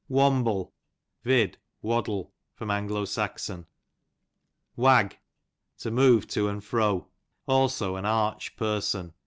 Wamble, 0.09 0.73
vid. 1.23 1.59
waddle. 1.83 2.33
A. 2.59 2.65
S. 2.67 3.51
Wag, 4.75 5.19
to 5.77 5.91
move 5.91 6.27
to 6.29 6.47
and 6.47 6.63
fro; 6.63 7.05
also 7.47 7.95
an 7.97 8.05
arch 8.07 8.55
person. 8.55 9.13